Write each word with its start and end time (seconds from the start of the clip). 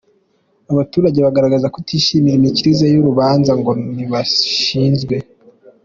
Abaturage 0.71 1.19
bagaragazaga 1.25 1.75
kutishimira 1.75 2.35
imikirize 2.37 2.85
y'uru 2.87 3.09
rubanza 3.09 3.49
bo 3.53 3.59
ngo 3.59 3.71
ntibashizwe. 3.93 5.15